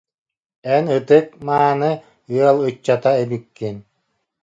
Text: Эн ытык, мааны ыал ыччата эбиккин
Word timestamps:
Эн 0.75 0.85
ытык, 0.97 1.27
мааны 1.45 1.91
ыал 2.35 2.57
ыччата 2.69 3.11
эбиккин 3.23 3.75